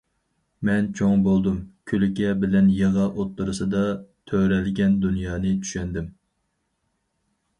مەن 0.67 0.85
چوڭ 0.99 1.19
بولدۇم 1.27 1.59
كۈلكە 1.91 2.31
بىلەن 2.45 2.71
يىغا 2.77 3.05
ئوتتۇرىسىدا 3.11 3.83
تۆرەلگەن 4.31 4.95
دۇنيانى 5.05 5.51
چۈشەندىم. 5.67 6.09